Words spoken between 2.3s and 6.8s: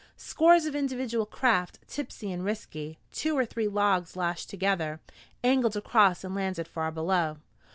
and risky, two or three logs lashed together, angled across and landed